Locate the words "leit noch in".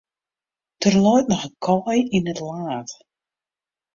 0.99-1.55